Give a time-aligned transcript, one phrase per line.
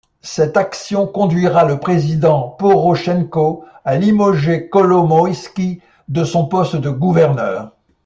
[0.23, 7.71] Cette action conduira le président Porochenko a limoger Kolomoïsky de son poste de gouverneur.